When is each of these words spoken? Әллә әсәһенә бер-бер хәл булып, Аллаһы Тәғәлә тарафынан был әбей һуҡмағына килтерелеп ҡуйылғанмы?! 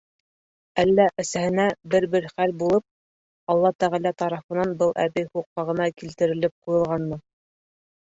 Әллә 0.83 1.03
әсәһенә 1.23 1.65
бер-бер 1.95 2.23
хәл 2.31 2.53
булып, 2.61 2.85
Аллаһы 3.55 3.77
Тәғәлә 3.83 4.13
тарафынан 4.21 4.73
был 4.81 4.95
әбей 5.05 5.27
һуҡмағына 5.35 5.87
килтерелеп 6.01 6.55
ҡуйылғанмы?! 6.69 7.21